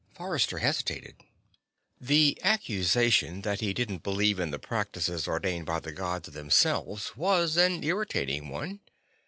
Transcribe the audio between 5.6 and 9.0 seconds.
by the Gods themselves was an irritating one.